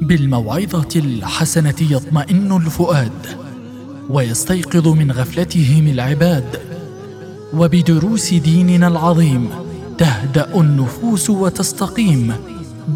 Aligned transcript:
بالموعظة 0.00 0.88
الحسنة 0.96 1.74
يطمئن 1.80 2.56
الفؤاد 2.56 3.26
ويستيقظ 4.10 4.88
من 4.88 5.12
غفلتهم 5.12 5.86
العباد. 5.86 6.60
وبدروس 7.54 8.34
ديننا 8.34 8.88
العظيم 8.88 9.50
تهدأ 9.98 10.60
النفوس 10.60 11.30
وتستقيم. 11.30 12.34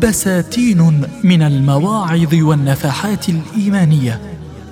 بساتين 0.02 1.02
من 1.24 1.42
المواعظ 1.42 2.34
والنفحات 2.34 3.28
الإيمانية 3.28 4.20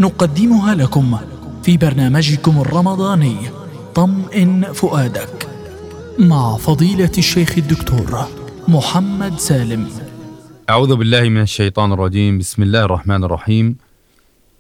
نقدمها 0.01 0.75
لكم 0.75 1.17
في 1.63 1.77
برنامجكم 1.77 2.61
الرمضاني 2.61 3.37
طمئن 3.95 4.73
فؤادك. 4.73 5.49
مع 6.19 6.57
فضيلة 6.57 7.13
الشيخ 7.19 7.55
الدكتور 7.59 8.29
محمد 8.69 9.39
سالم. 9.39 10.06
أعوذ 10.71 10.97
بالله 10.97 11.29
من 11.29 11.41
الشيطان 11.41 11.93
الرجيم. 11.93 12.39
بسم 12.39 12.63
الله 12.63 12.85
الرحمن 12.85 13.25
الرحيم. 13.25 13.77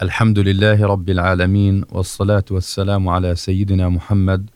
الحمد 0.02 0.38
لله 0.38 0.86
رب 0.86 1.10
العالمين 1.10 1.84
والصلاة 1.90 2.44
والسلام 2.50 3.08
على 3.08 3.34
سيدنا 3.34 3.88
محمد 3.88 4.50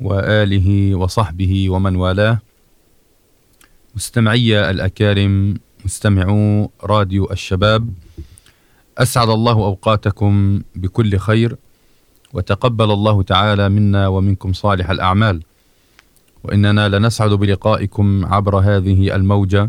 وآله 0.00 0.94
وصحبه 0.94 1.70
ومن 1.70 1.96
والاه. 1.96 2.38
مستمعي 3.94 4.70
الأكارم 4.70 5.58
مستمعو 5.84 6.70
راديو 6.84 7.30
الشباب 7.30 7.88
أسعد 8.98 9.28
الله 9.28 9.52
أوقاتكم 9.52 10.62
بكل 10.74 11.18
خير 11.18 11.56
وتقبل 12.32 12.90
الله 12.90 13.22
تعالى 13.22 13.68
منا 13.68 14.08
ومنكم 14.08 14.52
صالح 14.52 14.90
الأعمال. 14.90 15.42
وإننا 16.44 16.88
لنسعد 16.88 17.30
بلقائكم 17.30 18.26
عبر 18.26 18.58
هذه 18.58 19.14
الموجة 19.16 19.68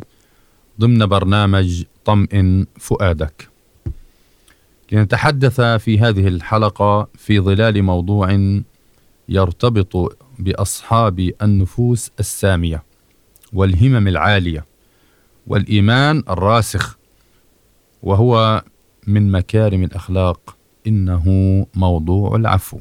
ضمن 0.80 1.06
برنامج 1.06 1.84
طمئن 2.06 2.66
فؤادك. 2.80 3.50
لنتحدث 4.92 5.62
في 5.62 6.00
هذه 6.00 6.28
الحلقة 6.28 7.08
في 7.16 7.40
ظلال 7.40 7.84
موضوع 7.84 8.60
يرتبط 9.30 10.18
بأصحاب 10.40 11.32
النفوس 11.42 12.12
السامية 12.20 12.84
والهمم 13.54 14.08
العالية 14.08 14.66
والإيمان 15.48 16.24
الراسخ 16.30 16.98
وهو 18.04 18.64
من 19.08 19.32
مكارم 19.32 19.84
الأخلاق 19.84 20.58
إنه 20.88 21.26
موضوع 21.76 22.36
العفو. 22.36 22.80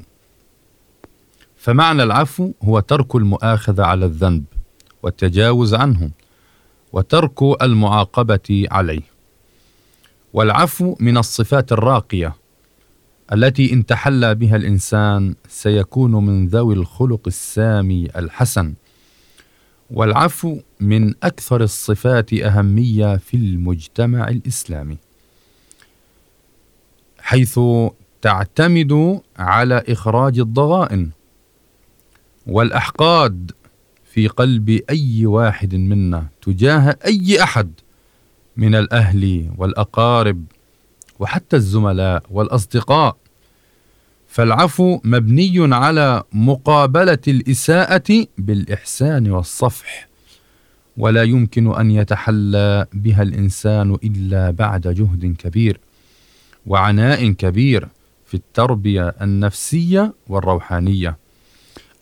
فمعنى 1.57 2.03
العفو 2.03 2.53
هو 2.62 2.81
ترك 2.81 3.17
المؤاخذة 3.17 3.83
على 3.83 4.07
الذنب 4.07 4.45
والتجاوز 5.03 5.75
عنه. 5.75 6.11
وترك 6.92 7.62
المعاقبة 7.62 8.67
عليه. 8.70 9.03
والعفو 10.33 10.97
من 11.00 11.19
الصفات 11.19 11.72
الراقية 11.72 12.34
التي 13.33 13.72
إن 13.72 13.86
تحلى 13.86 14.34
بها 14.34 14.56
الإنسان 14.56 15.34
سيكون 15.48 16.11
من 16.12 16.47
ذوي 16.47 16.75
الخلق 16.75 17.20
السامي 17.27 18.09
الحسن. 18.16 18.75
والعفو 19.91 20.61
من 20.81 21.14
أكثر 21.22 21.62
الصفات 21.62 22.33
أهمية 22.33 23.16
في 23.16 23.36
المجتمع 23.36 24.28
الإسلامي 24.28 24.97
حيث 27.20 27.61
تعتمد 28.22 29.20
على 29.39 29.84
إخراج 29.89 30.39
الضغائن 30.39 31.11
والأحقاد 32.47 33.53
في 34.19 34.29
قلب 34.29 34.81
أي 34.91 35.27
واحد 35.27 35.75
منا 35.75 36.27
تجاه 36.43 36.97
أي 37.07 37.43
أحد 37.43 37.73
من 38.57 38.75
الأهل 38.75 39.51
والأقارب 39.59 40.45
وحتى 41.19 41.57
الزملاء 41.57 42.23
والأصدقاء. 42.31 43.17
فالعفو 44.29 45.01
مبني 45.05 45.75
على 45.75 46.23
مقابلة 46.33 47.19
الإساءة 47.28 48.27
بالإحسان 48.39 49.31
والصفح 49.31 50.09
ولا 50.97 51.23
يمكن 51.23 51.75
أن 51.75 51.91
يتحلى 51.91 52.87
بها 52.93 53.23
الإنسان 53.23 53.99
إلا 54.05 54.51
بعد 54.51 54.81
جهد 54.81 55.37
كبير 55.39 55.81
وعناء 56.67 57.31
كبير 57.33 57.89
في 58.27 58.34
التربية 58.34 59.15
النفسية 59.21 60.15
والروحانية. 60.28 61.17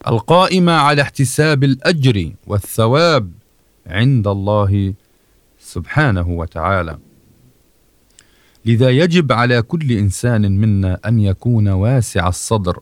القائمة 0.08 0.72
على 0.72 1.02
احتساب 1.02 1.64
الأجر 1.64 2.32
والثواب 2.46 3.32
عند 3.86 4.26
الله 4.28 4.94
سبحانه 5.58 6.28
وتعالى. 6.28 6.98
لذا 8.64 8.90
يجب 8.90 9.32
على 9.32 9.62
كل 9.62 9.92
إنسان 9.92 10.52
منا 10.60 10.98
أن 11.06 11.20
يكون 11.20 11.68
واسع 11.68 12.28
الصدر 12.28 12.80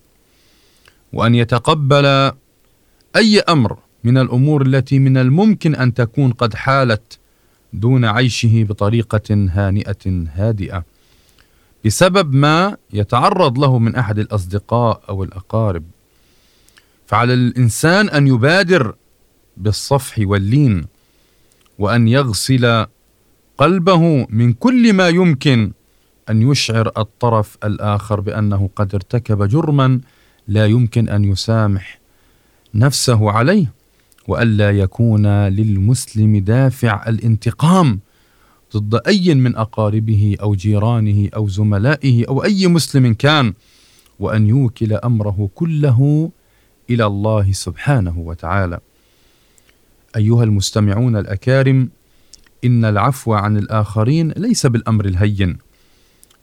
وأن 1.13 1.35
يتقبل 1.35 2.33
أي 3.17 3.41
أمر 3.41 3.79
من 4.05 4.19
الأمور 4.19 4.63
التي 4.63 4.99
من 4.99 5.17
الممكن 5.17 5.75
أن 5.75 5.95
تكون 5.95 6.33
قد 6.33 6.55
حالت 6.55 7.19
دون 7.73 8.05
عيشه 8.05 8.65
بطريقة 8.69 9.49
هانئة 9.51 10.27
هادئة. 10.35 10.85
بسبب 11.85 12.35
ما 12.35 12.77
يتعرض 12.93 13.59
له 13.59 13.79
من 13.79 13.97
أحد 13.97 14.19
الأصدقاء 14.19 15.03
أو 15.09 15.25
الأقارب. 15.25 15.85
فعلى 17.15 17.35
الإنسان 17.35 18.09
أن 18.09 18.27
يبادر 18.27 18.95
بالصفح 19.57 20.19
واللين 20.19 20.85
وأن 21.79 22.09
يغسل 22.09 22.87
قلبه 23.59 24.27
من 24.31 24.53
كل 24.53 24.93
ما 24.93 25.09
يمكن 25.09 25.73
أن 26.31 26.51
يشعر 26.51 26.93
الطرف 26.99 27.59
الآخر 27.65 28.21
بأنه 28.21 28.71
قد 28.77 28.95
ارتكب 28.95 29.49
جرما 29.49 30.01
لا 30.49 30.67
يمكن 30.67 31.09
أن 31.09 31.25
يسامح 31.25 32.01
نفسه 32.75 33.31
عليه 33.31 33.73
والا 34.29 34.71
يكون 34.71 35.27
للمسلم 35.49 36.37
دافع 36.37 37.09
الانتقام 37.09 38.01
ضد 38.77 39.01
أي 39.07 39.35
من 39.35 39.57
أقاربه 39.57 40.37
أو 40.43 40.55
جيرانه 40.55 41.29
أو 41.37 41.49
زملائه 41.49 42.29
أو 42.29 42.45
أي 42.45 42.67
مسلم 42.67 43.15
كان 43.15 43.55
وأن 44.19 44.47
يوكل 44.47 44.93
أمره 44.93 45.51
كله 45.55 46.31
إلى 46.91 47.07
الله 47.07 47.53
سبحانه 47.53 48.19
وتعالى. 48.19 48.81
أيها 50.17 50.45
المستمعون 50.45 51.17
الأكارم 51.17 51.89
إن 52.65 52.85
العفو 52.85 53.33
عن 53.35 53.57
الآخرين 53.57 54.31
ليس 54.31 54.67
بالأمر 54.67 55.05
الهين 55.05 55.59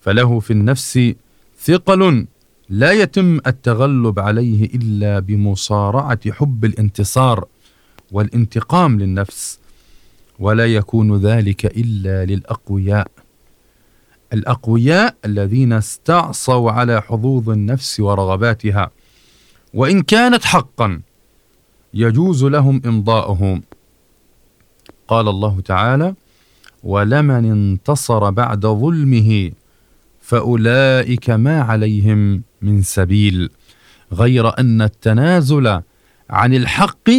فله 0.01 0.40
في 0.40 0.51
النفس 0.51 1.13
ثقل 1.59 2.25
لا 2.69 2.91
يتم 2.91 3.40
التغلب 3.47 4.19
عليه 4.19 4.66
إلا 4.66 5.19
بمصارعة 5.19 6.31
حب 6.31 6.66
الانتصار 6.66 7.46
والانتقام 8.12 9.00
للنفس 9.00 9.59
ولا 10.40 10.66
يكون 10.66 11.18
ذلك 11.18 11.66
إلا 11.66 12.25
للأقوياء. 12.25 13.07
الأقوياء 14.34 15.16
الذين 15.25 15.74
استعصوا 15.74 16.72
على 16.72 17.01
حظوظ 17.01 17.50
النفس 17.50 18.00
ورغباتها 18.00 18.91
وإن 19.73 20.01
كانت 20.01 20.45
حقا 20.45 21.01
يجوز 21.93 22.43
لهم 22.43 22.81
امضاؤه 22.85 23.61
قال 25.07 25.27
الله 25.27 25.61
تعالى 25.61 26.15
ولمن 26.83 27.51
انتصر 27.51 28.29
بعد 28.29 28.65
ظلمه 28.65 29.51
فأولئك 30.21 31.29
ما 31.29 31.61
عليهم 31.61 32.43
من 32.61 32.81
سبيل 32.81 33.49
غير 34.13 34.59
أن 34.59 34.81
التنازل 34.81 35.81
عن 36.29 36.53
الحق 36.53 37.09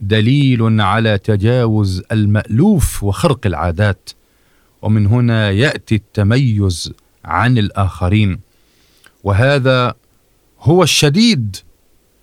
دليل 0.00 0.80
على 0.80 1.18
تجاوز 1.18 2.02
المألوف 2.12 3.04
وخرق 3.04 3.46
العادات. 3.46 4.10
ومن 4.82 5.06
هنا 5.06 5.50
يأتي 5.50 5.94
التميز 5.94 6.92
عن 7.24 7.58
الآخرين. 7.58 8.40
وهذا 9.24 9.94
هو 10.66 10.82
الشديد 10.82 11.56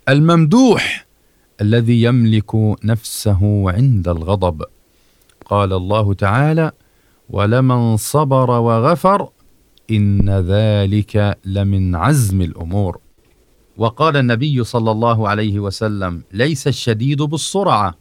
الممدوح 0.09 1.07
الذي 1.61 2.03
يملك 2.03 2.55
نفسه 2.85 3.71
عند 3.71 4.07
الغضب. 4.07 4.63
قال 5.45 5.73
الله 5.73 6.13
تعالى 6.13 6.71
ولمن 7.29 7.97
صبر 7.97 8.49
وغفر 8.49 9.29
إن 9.91 10.29
ذلك 10.29 11.37
لمن 11.45 11.95
عزم 11.95 12.41
الأمور. 12.41 12.99
وقال 13.77 14.17
النبي 14.17 14.63
صلى 14.63 14.91
الله 14.91 15.29
عليه 15.29 15.59
وسلم 15.59 16.23
ليس 16.33 16.67
الشديد 16.67 17.21
بالسرعة 17.21 17.95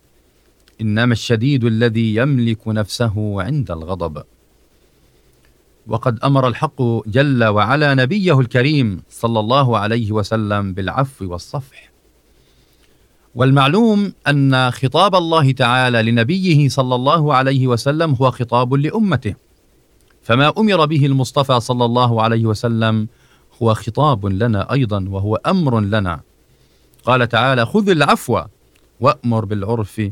إنما 0.81 1.13
الشديد 1.13 1.65
الذي 1.65 2.15
يملك 2.15 2.69
نفسه 2.69 3.43
عند 3.43 3.71
الغضب. 3.71 4.23
وقد 5.91 6.19
أمر 6.25 6.49
الحق 6.49 6.83
جل 7.07 7.45
وعلا 7.45 7.95
نبيه 7.95 8.41
الكريم 8.41 9.03
صلى 9.11 9.41
الله 9.41 9.79
عليه 9.79 10.13
وسلم 10.13 10.75
بالعفو 10.75 11.33
والصفح. 11.33 11.91
والمعلوم 13.35 14.13
أن 14.29 14.71
خطاب 14.71 15.15
الله 15.15 15.53
تعالى 15.53 16.03
لنبيه 16.03 16.69
صلى 16.69 16.95
الله 16.95 17.35
عليه 17.35 17.67
وسلم 17.67 18.15
هو 18.15 18.31
خطاب 18.31 18.75
لأمته. 18.75 19.35
فما 20.23 20.53
أمر 20.59 20.87
به 20.87 21.07
المصطفى 21.07 21.61
صلى 21.61 21.85
الله 21.85 22.23
عليه 22.23 22.47
وسلم 22.47 23.09
هو 23.63 23.75
خطاب 23.75 24.27
لنا 24.27 24.73
أيضا 24.73 25.07
وهو 25.09 25.37
أمر 25.37 25.81
لنا. 25.81 26.21
قال 27.05 27.29
تعالى 27.29 27.67
خذ 27.67 27.89
العفو 27.89 28.41
وأمر 29.01 29.45
بالعرف 29.45 30.11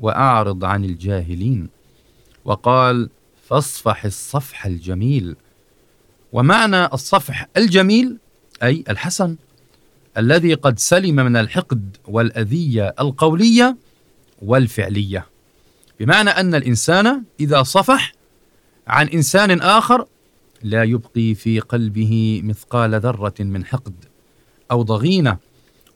وأعرض 0.00 0.64
عن 0.64 0.84
الجاهلين 0.84 1.68
وقال 2.44 3.10
فاصفح 3.50 4.04
الصفح 4.04 4.66
الجميل. 4.66 5.36
ومعنى 6.32 6.84
الصفح 6.84 7.48
الجميل 7.56 8.18
أي 8.62 8.84
الحسن 8.88 9.36
الذي 10.18 10.54
قد 10.54 10.78
سلم 10.78 11.16
من 11.16 11.36
الحقد 11.36 11.96
والأذية 12.08 12.94
القولية 13.00 13.76
والفعلية. 14.42 15.26
بمعنى 16.00 16.30
أن 16.30 16.54
الإنسان 16.54 17.22
إذا 17.40 17.62
صفح 17.62 18.12
عن 18.86 19.08
إنسان 19.08 19.60
آخر 19.60 20.06
لا 20.62 20.84
يبقي 20.84 21.34
في 21.34 21.60
قلبه 21.60 22.40
مثقال 22.44 22.94
ذرة 22.94 23.34
من 23.40 23.64
حقد 23.64 23.94
أو 24.70 24.82
ضغينة 24.82 25.38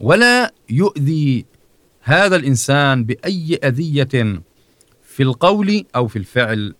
ولا 0.00 0.52
يؤذي 0.70 1.44
هذا 2.00 2.36
الإنسان 2.36 3.04
بأي 3.04 3.60
أذية 3.64 4.42
في 5.02 5.22
القول 5.22 5.84
أو 5.96 6.08
في 6.08 6.16
الفعل 6.16 6.74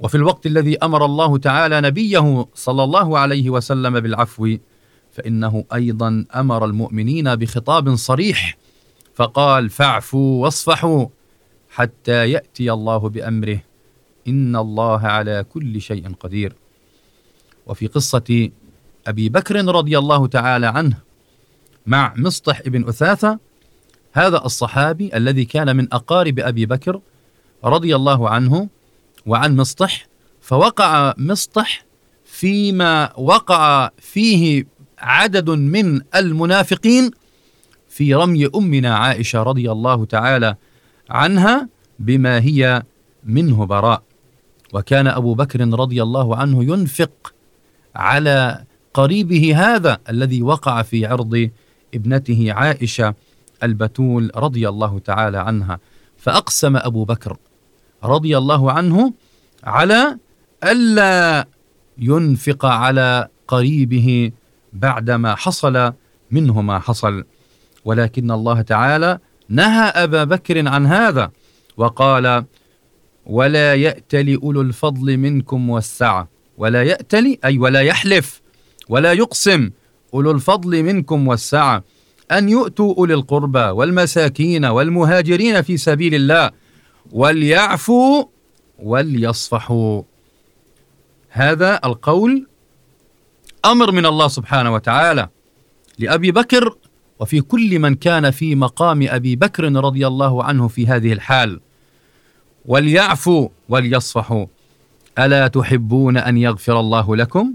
وفي 0.00 0.14
الوقت 0.14 0.46
الذي 0.46 0.78
أمر 0.78 1.04
الله 1.04 1.38
تعالى 1.38 1.80
نبيه 1.80 2.46
صلى 2.54 2.84
الله 2.84 3.18
عليه 3.18 3.50
وسلم 3.50 4.00
بالعفو 4.00 4.56
فإنه 5.12 5.64
أيضا 5.74 6.24
أمر 6.34 6.64
المؤمنين 6.64 7.36
بخطاب 7.36 7.94
صريح 7.94 8.56
فقال 9.14 9.70
فاعفوا 9.70 10.42
واصفحوا 10.42 11.06
حتى 11.70 12.30
يأتي 12.30 12.72
الله 12.72 12.98
بأمره 12.98 13.60
إن 14.28 14.56
الله 14.56 15.00
على 15.00 15.44
كل 15.52 15.80
شيء 15.80 16.14
قدير. 16.20 16.54
وفي 17.66 17.86
قصة 17.86 18.50
أبي 19.06 19.28
بكر 19.28 19.64
رضي 19.64 19.98
الله 19.98 20.26
تعالى 20.26 20.66
عنه 20.66 20.96
مع 21.86 22.14
مصطح 22.16 22.68
بن 22.68 22.88
أثاثة 22.88 23.38
هذا 24.12 24.44
الصحابي 24.44 25.16
الذي 25.16 25.44
كان 25.44 25.76
من 25.76 25.88
أقارب 25.92 26.40
أبي 26.40 26.66
بكر 26.66 27.00
رضي 27.64 27.96
الله 27.96 28.28
عنه 28.28 28.68
وعن 29.26 29.56
مصطح 29.56 30.06
فوقع 30.40 31.14
مصطح 31.18 31.84
فيما 32.24 33.12
وقع 33.18 33.90
فيه 33.98 34.66
عدد 34.98 35.50
من 35.50 36.00
المنافقين 36.14 37.10
في 37.88 38.14
رمي 38.14 38.46
أمنا 38.54 38.96
عائشة 38.96 39.42
رضي 39.42 39.72
الله 39.72 40.04
تعالى 40.04 40.56
عنها 41.10 41.68
بما 41.98 42.40
هي 42.40 42.82
منه 43.24 43.66
براء. 43.66 44.02
وكان 44.72 45.06
أبو 45.06 45.34
بكر 45.34 45.60
رضي 45.60 46.02
الله 46.02 46.36
عنه 46.36 46.64
ينفق 46.64 47.34
على 47.94 48.64
قريبه 48.94 49.56
هذا 49.56 49.98
الذي 50.08 50.42
وقع 50.42 50.82
في 50.82 51.06
عرض 51.06 51.50
ابنته 51.94 52.52
عائشة 52.52 53.14
البتول 53.62 54.30
رضي 54.36 54.68
الله 54.68 54.98
تعالى 54.98 55.38
عنها. 55.38 55.78
فأقسم 56.16 56.76
أبو 56.76 57.04
بكر 57.04 57.36
رضي 58.04 58.38
الله 58.38 58.72
عنه 58.72 59.12
على 59.64 60.18
ألا 60.64 61.46
ينفق 61.98 62.64
على 62.64 63.28
قريبه 63.48 64.30
بعدما 64.72 65.34
حصل 65.34 65.92
منه 66.30 66.62
ما 66.62 66.78
حصل. 66.78 67.24
ولكن 67.84 68.30
الله 68.30 68.60
تعالى 68.60 69.18
نهى 69.48 69.84
أبا 69.88 70.24
بكر 70.24 70.68
عن 70.68 70.86
هذا 70.86 71.30
وقال 71.76 72.44
ولا 73.26 73.74
يأتل 73.74 74.38
أولو 74.42 74.60
الفضل 74.60 75.16
منكم 75.16 75.70
والسعة 75.70 76.28
ولا 76.58 76.82
يأتل 76.82 77.38
أي 77.44 77.58
ولا 77.58 77.80
يحلف 77.80 78.40
ولا 78.88 79.12
يقسم 79.12 79.70
أولو 80.14 80.30
الفضل 80.30 80.82
منكم 80.82 81.28
والسعة 81.28 81.84
أن 82.32 82.48
يؤتوا 82.48 82.94
أولي 82.94 83.14
القربى 83.14 83.58
والمساكين 83.58 84.64
والمهاجرين 84.64 85.62
في 85.62 85.76
سبيل 85.76 86.14
الله 86.14 86.50
وليعفوا 87.12 88.24
وليصفحوا 88.78 90.02
هذا 91.28 91.80
القول 91.84 92.46
أمر 93.64 93.92
من 93.92 94.06
الله 94.06 94.28
سبحانه 94.28 94.74
وتعالى 94.74 95.28
لأبي 95.98 96.32
بكر 96.32 96.74
وفي 97.20 97.40
كل 97.40 97.78
من 97.78 97.94
كان 97.94 98.30
في 98.30 98.54
مقام 98.54 99.06
أبي 99.08 99.36
بكر 99.36 99.72
رضي 99.72 100.06
الله 100.06 100.44
عنه 100.44 100.68
في 100.68 100.86
هذه 100.86 101.12
الحال. 101.12 101.60
وليعفوا 102.64 103.48
وليصفحوا 103.68 104.46
ألا 105.18 105.48
تحبون 105.48 106.16
أن 106.16 106.36
يغفر 106.36 106.80
الله 106.80 107.16
لكم؟ 107.16 107.54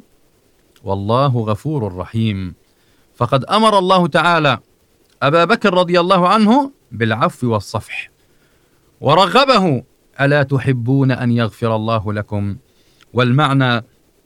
والله 0.84 1.28
غفور 1.28 1.96
رحيم. 1.96 2.56
فقد 3.16 3.46
أمر 3.46 3.80
الله 3.80 4.08
تعالى 4.08 4.60
أبا 5.22 5.46
بكر 5.46 5.74
رضي 5.74 6.00
الله 6.00 6.28
عنه 6.28 6.72
بالعفو 6.92 7.54
والصفح. 7.54 8.13
ورغبه 9.04 9.84
ألا 10.22 10.44
تحبون 10.44 11.12
أن 11.12 11.32
يغفر 11.32 11.76
الله 11.76 12.14
لكم؟ 12.14 12.56
والمعنى 13.14 13.84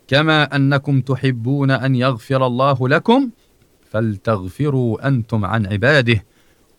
كما 0.07 0.55
أنكم 0.55 1.01
تحبون 1.01 1.71
أن 1.71 1.95
يغفر 1.95 2.45
الله 2.45 2.87
لكم 2.87 3.29
فلتغفروا 3.91 5.07
أنتم 5.07 5.45
عن 5.45 5.65
عباده 5.65 6.25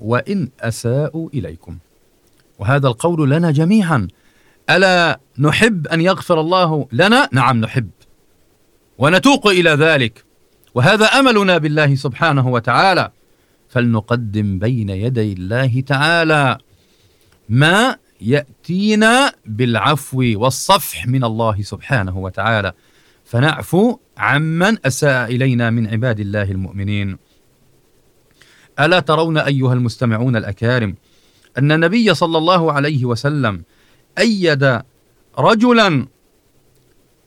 وإن 0.00 0.48
أساءوا 0.60 1.28
إليكم. 1.34 1.78
وهذا 2.58 2.88
القول 2.88 3.30
لنا 3.30 3.50
جميعا 3.50 4.08
ألا 4.70 5.20
نحب 5.38 5.86
أن 5.86 6.00
يغفر 6.00 6.40
الله 6.40 6.88
لنا؟ 6.92 7.28
نعم 7.32 7.60
نحب. 7.60 7.90
ونتوق 8.98 9.46
إلى 9.46 9.70
ذلك. 9.70 10.24
وهذا 10.74 11.06
أملنا 11.06 11.58
بالله 11.58 11.94
سبحانه 11.94 12.48
وتعالى. 12.48 13.10
فلنقدم 13.68 14.58
بين 14.58 14.88
يدي 14.88 15.32
الله 15.32 15.80
تعالى. 15.80 16.58
ما 17.48 17.96
يأتينا 18.20 19.32
بالعفو 19.46 20.18
والصفح 20.36 21.06
من 21.06 21.24
الله 21.24 21.62
سبحانه 21.62 22.18
وتعالى. 22.18 22.72
فنعفو 23.24 23.98
عمن 24.16 24.86
أساء 24.86 25.34
إلينا 25.34 25.70
من 25.70 25.86
عباد 25.86 26.20
الله 26.20 26.50
المؤمنين. 26.50 27.18
ألا 28.80 29.00
ترون 29.00 29.38
أيها 29.38 29.72
المستمعون 29.72 30.36
الأكارم 30.36 30.94
أن 31.58 31.72
النبي 31.72 32.14
صلى 32.14 32.38
الله 32.38 32.72
عليه 32.72 33.04
وسلم 33.04 33.64
أيد 34.18 34.80
رجلا 35.38 36.06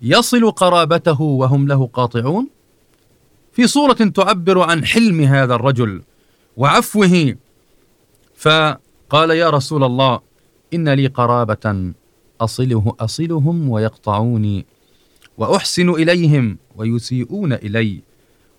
يصل 0.01 0.51
قرابته 0.51 1.21
وهم 1.21 1.67
له 1.67 1.89
قاطعون؟ 1.93 2.49
في 3.53 3.67
صورة 3.67 3.93
تعبر 3.93 4.61
عن 4.61 4.85
حلم 4.85 5.21
هذا 5.21 5.55
الرجل 5.55 6.01
وعفوه 6.57 7.35
فقال 9.11 9.29
يا 9.31 9.49
رسول 9.49 9.83
الله 9.83 10.19
إن 10.73 10.89
لي 10.89 11.07
قرابة 11.07 11.93
اصله 12.41 12.95
أصلهم 12.99 13.69
ويقطعوني 13.69 14.65
وأحسن 15.37 15.89
إليهم 15.89 16.57
ويسيئون 16.75 17.53
إلي 17.53 18.01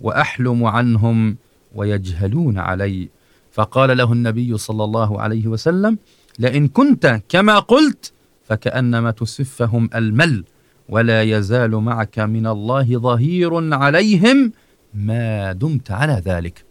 وأحلم 0.00 0.64
عنهم 0.64 1.36
ويجهلون 1.74 2.58
علي. 2.58 3.08
فقال 3.52 3.96
له 3.96 4.12
النبي 4.12 4.58
صلى 4.58 4.84
الله 4.84 5.20
عليه 5.20 5.46
وسلم 5.46 5.98
لئن 6.38 6.68
كنت 6.68 7.20
كما 7.28 7.58
قلت 7.58 8.12
فكأنما 8.44 9.10
تسفهم 9.10 9.90
المل 9.94 10.44
ولا 10.88 11.22
يزال 11.22 11.70
معك 11.70 12.18
من 12.18 12.46
الله 12.46 12.96
ظهير 12.98 13.74
عليهم 13.74 14.52
ما 14.94 15.52
دمت 15.52 15.90
على 15.90 16.22
ذلك. 16.24 16.64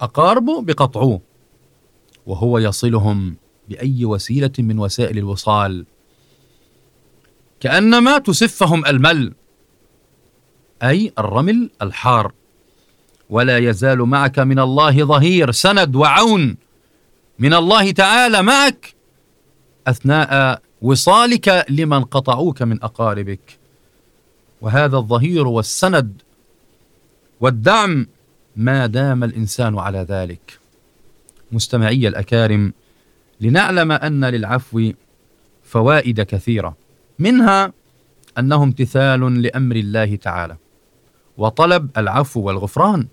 اقاربه 0.00 0.62
بقطعوه. 0.62 1.31
وهو 2.26 2.58
يصلهم 2.58 3.36
بأي 3.68 4.04
وسيلة 4.04 4.52
من 4.58 4.78
وسائل 4.78 5.18
الوصال. 5.18 5.86
كأنما 7.60 8.18
تسفهم 8.18 8.86
المل 8.86 9.32
أي 10.82 11.12
الرمل 11.18 11.70
الحار. 11.82 12.32
ولا 13.30 13.58
يزال 13.58 13.98
معك 13.98 14.38
من 14.38 14.58
الله 14.58 15.04
ظهير 15.04 15.50
سند 15.50 15.96
وعون. 15.96 16.56
من 17.38 17.54
الله 17.54 17.90
تعالى 17.90 18.42
معك 18.42 18.94
أثناء 19.86 20.62
وصالك 20.82 21.66
لمن 21.68 22.04
قطعوك 22.04 22.62
من 22.62 22.82
أقاربك. 22.82 23.58
وهذا 24.60 24.96
الظهير 24.96 25.46
والسند 25.46 26.22
والدعم 27.40 28.06
ما 28.56 28.86
دام 28.86 29.24
الإنسان 29.24 29.78
على 29.78 29.98
ذلك. 29.98 30.61
مستمعي 31.52 32.08
الأكارم 32.08 32.72
لنعلم 33.40 33.92
أن 33.92 34.24
للعفو 34.24 34.92
فوائد 35.62 36.20
كثيرة 36.20 36.76
منها 37.18 37.72
أنه 38.38 38.62
امتثال 38.62 39.42
لأمر 39.42 39.76
الله 39.76 40.16
تعالى 40.16 40.56
وطلب 41.36 41.90
العفو 41.96 42.40
والغفران 42.40 43.06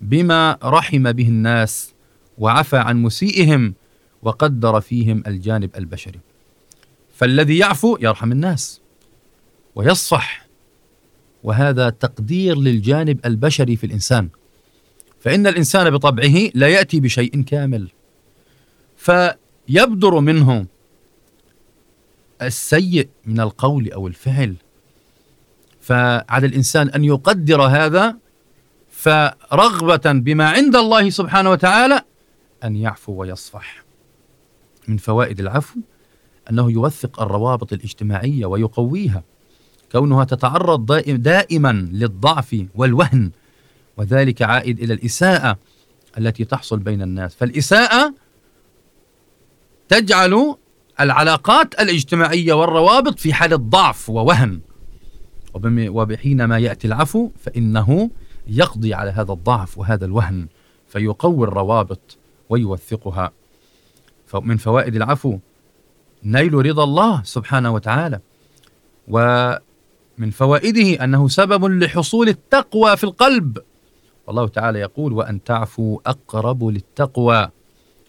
بما 0.00 0.58
رحم 0.64 1.12
به 1.12 1.28
الناس 1.28 1.94
وعفى 2.38 2.76
عن 2.76 3.02
مسيئهم 3.02 3.74
وقدر 4.22 4.80
فيهم 4.80 5.22
الجانب 5.26 5.70
البشري. 5.76 6.20
فالذي 7.14 7.58
يعفو 7.58 7.98
يرحم 8.00 8.32
الناس 8.32 8.80
ويصفح 9.74 10.46
وهذا 11.42 11.90
تقدير 11.90 12.56
للجانب 12.56 13.26
البشري 13.26 13.76
في 13.76 13.86
الإنسان. 13.86 14.28
فإن 15.20 15.46
الإنسان 15.46 15.90
بطبعه 15.90 16.50
لا 16.54 16.68
يأتي 16.68 17.00
بشيء 17.00 17.42
كامل. 17.42 17.88
فيبدر 18.96 20.20
منه 20.20 20.66
السيء 22.42 23.08
من 23.26 23.40
القول 23.40 23.92
أو 23.92 24.06
الفعل. 24.06 24.54
فعلى 25.80 26.46
الإنسان 26.46 26.88
أن 26.88 27.04
يقدر 27.04 27.62
هذا 27.62 28.16
فرغبة 28.90 30.12
بما 30.12 30.50
عند 30.50 30.76
الله 30.76 31.10
سبحانه 31.10 31.50
وتعالى 31.50 32.02
أن 32.64 32.76
يعفو 32.76 33.12
ويصفح. 33.12 33.84
من 34.88 34.96
فوائد 34.96 35.40
العفو 35.40 35.80
أنه 36.50 36.70
يوثق 36.70 37.22
الروابط 37.22 37.72
الاجتماعية 37.72 38.46
ويقويها. 38.46 39.24
كونها 39.92 40.24
تتعرض 40.24 40.92
دائما 41.08 41.72
للضعف 41.92 42.66
والوهن 42.74 43.30
وذلك 43.96 44.42
عائد 44.42 44.80
إلى 44.80 44.94
الإساءة 44.94 45.58
التي 46.18 46.44
تحصل 46.44 46.78
بين 46.78 47.02
الناس. 47.02 47.34
فالإساءة 47.34 48.14
تجعل 49.88 50.56
العلاقات 51.00 51.80
الاجتماعية 51.80 52.52
والروابط 52.52 53.18
في 53.18 53.32
حاله 53.32 53.56
ضعف 53.56 54.10
ووهن. 54.10 54.60
وبحينما 55.54 56.58
يأتي 56.58 56.86
العفو 56.86 57.30
فإنه 57.38 58.10
يقضي 58.46 58.94
على 58.94 59.10
هذا 59.10 59.32
الضعف 59.32 59.78
وهذا 59.78 60.04
الوهن 60.04 60.46
فيقوي 60.88 61.46
الروابط 61.46 62.18
ويوثقها. 62.48 63.32
فمن 64.26 64.56
فوائد 64.56 64.96
العفو 64.96 65.38
نيل 66.24 66.54
رضا 66.54 66.84
الله 66.84 67.22
سبحانه 67.22 67.74
وتعالى. 67.74 68.20
ومن 69.08 70.30
فوائده 70.30 71.04
أنه 71.04 71.28
سبب 71.28 71.64
لحصول 71.64 72.28
التقوى 72.28 72.96
في 72.96 73.04
القلب. 73.04 73.58
والله 74.26 74.48
تعالى 74.48 74.78
يقول 74.78 75.12
وأن 75.12 75.44
تعفوا 75.44 75.98
أقرب 76.06 76.64
للتقوى 76.64 77.48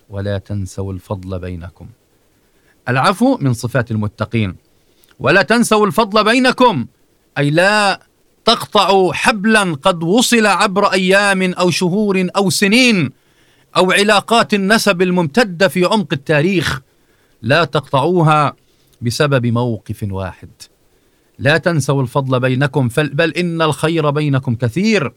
ولا 0.10 0.38
تنسوا 0.38 0.94
الفضل 0.94 1.40
بينكم. 1.40 1.88
العفو 2.90 3.38
من 3.38 3.54
صفات 3.54 3.92
المتقين 3.92 4.56
ولا 5.20 5.42
تنسوا 5.42 5.86
الفضل 5.86 6.24
بينكم 6.24 6.86
أي 7.38 7.50
لا 7.50 8.00
تقطعوا 8.46 9.14
حبلا 9.14 9.76
قد 9.76 10.04
وصل 10.04 10.46
عبر 10.46 10.94
أيام 10.94 11.54
أو 11.54 11.70
شهور 11.70 12.28
أو 12.36 12.50
سنين 12.50 13.10
أو 13.78 13.92
علاقات 13.92 14.54
النسب 14.54 15.02
الممتدة 15.02 15.68
في 15.68 15.86
عمق 15.86 16.14
التاريخ 16.14 16.82
لا 17.42 17.64
تقطعوها 17.64 18.56
بسبب 19.02 19.46
موقف 19.46 20.08
واحد. 20.12 20.50
لا 21.40 21.58
تنسوا 21.58 22.02
الفضل 22.02 22.40
بينكم 22.40 22.90
بل 22.98 23.34
إن 23.34 23.62
الخير 23.62 24.10
بينكم 24.10 24.56
كثير. 24.56 25.14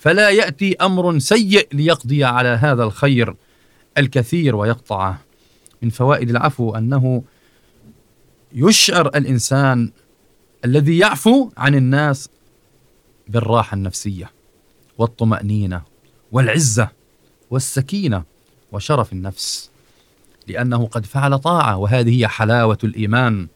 فلا 0.00 0.30
يأتي 0.30 0.76
أمر 0.76 1.18
سيء 1.18 1.68
ليقضي 1.72 2.24
على 2.24 2.48
هذا 2.48 2.84
الخير 2.84 3.36
الكثير 3.98 4.56
ويقطعه 4.56 5.20
من 5.82 5.90
فوائد 5.90 6.30
العفو 6.30 6.74
أنه 6.74 7.22
يشعر 8.52 9.06
الإنسان 9.06 9.92
الذي 10.64 10.98
يعفو 10.98 11.50
عن 11.56 11.74
الناس 11.74 12.28
بالراحة 13.28 13.74
النفسية 13.74 14.30
والطمأنينة 14.98 15.82
والعزة 16.32 16.88
والسكينة 17.50 18.22
وشرف 18.72 19.12
النفس 19.12 19.70
لأنه 20.46 20.86
قد 20.86 21.06
فعل 21.06 21.38
طاعة 21.38 21.76
وهذه 21.76 22.20
هي 22.20 22.28
حلاوة 22.28 22.78
الإيمان. 22.84 23.48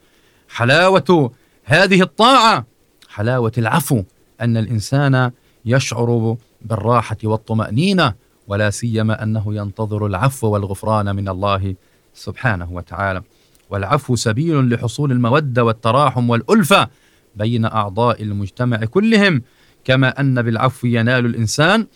حلاوة 0.49 1.31
هذه 1.63 2.01
الطاعة 2.01 2.65
حلاوة 3.09 3.51
العفو 3.57 4.03
أن 4.41 4.57
الإنسان 4.57 5.31
يشعر 5.65 6.37
بالراحة 6.61 7.17
والطمأنينة 7.23 8.13
ولا 8.47 8.69
سيما 8.69 9.23
أنه 9.23 9.55
ينتظر 9.55 10.05
العفو 10.05 10.47
والغفران 10.47 11.15
من 11.15 11.29
الله 11.29 11.75
سبحانه 12.13 12.71
وتعالى. 12.71 13.21
والعفو 13.69 14.15
سبيل 14.15 14.69
لحصول 14.73 15.11
المودة 15.11 15.63
والتراحم 15.63 16.29
والألفة 16.29 16.89
بين 17.35 17.65
أعضاء 17.65 18.23
المجتمع 18.23 18.77
كلهم. 18.77 19.41
كما 19.83 20.19
أن 20.19 20.41
بالعفو 20.41 20.87
ينال 20.87 21.25
الإنسان 21.25 21.87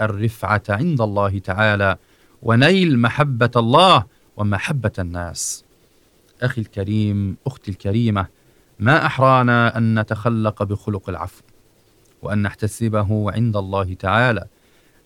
الرفعة 0.00 0.62
عند 0.68 1.00
الله 1.00 1.38
تعالى 1.38 1.96
ونيل 2.42 2.98
محبة 2.98 3.50
الله 3.56 4.04
ومحبة 4.36 4.92
الناس. 4.98 5.64
أخي 6.42 6.60
الكريم 6.60 7.36
أختي 7.46 7.70
الكريمة 7.70 8.26
ما 8.78 9.06
أحرانا 9.06 9.78
أن 9.78 10.00
نتخلق 10.00 10.62
بخلق 10.62 11.08
العفو؟ 11.08 11.42
وأن 12.22 12.42
نحتسبه 12.42 13.32
عند 13.32 13.56
الله 13.56 13.94
تعالى 13.94 14.44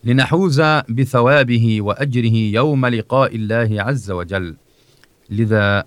لنحوز 0.04 0.60
بثوابه 0.88 1.82
وأجره 1.82 2.34
يوم 2.34 2.86
لقاء 2.86 3.36
الله 3.36 3.82
عز 3.82 4.10
وجل. 4.10 4.56
لذا 5.30 5.84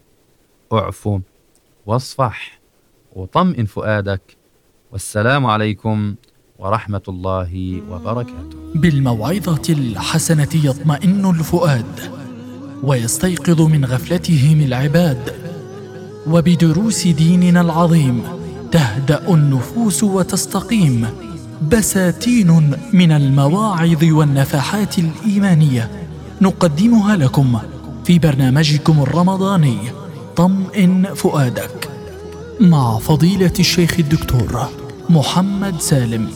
اعفو 0.74 1.20
واصفح 1.86 2.60
وطمئن 3.16 3.66
فؤادك. 3.66 4.38
والسلام 4.92 5.46
عليكم 5.46 6.16
ورحمة 6.60 7.02
الله 7.08 7.82
وبركاته. 7.90 8.58
بالموعظة 8.76 9.74
الحسنة 9.74 10.50
يطمئن 10.54 11.26
الفؤاد 11.26 12.00
ويستيقظ 12.84 13.62
من 13.62 13.86
غفلتهم 13.86 14.62
العباد. 14.62 15.46
وبدروس 16.28 17.08
ديننا 17.08 17.62
العظيم 17.62 18.45
تهدأ 18.72 19.34
النفوس 19.34 20.04
وتستقيم. 20.04 21.08
بساتين 21.72 22.72
من 22.94 23.12
المواعظ 23.12 24.04
والنفحات 24.04 25.00
الإيمانية 25.00 25.90
نقدمها 26.42 27.16
لكم 27.16 27.60
في 28.06 28.20
برنامجكم 28.20 29.02
الرمضاني 29.02 29.78
طمئن 30.36 31.14
فؤادك 31.16 31.90
مع 32.60 32.98
فضيلة 32.98 33.54
الشيخ 33.60 34.00
الدكتور 34.00 34.68
محمد 35.10 35.82
سالم. 35.82 36.28